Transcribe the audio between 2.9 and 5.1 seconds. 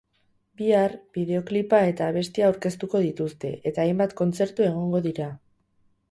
dituzte, eta hainbat kontzertu egongo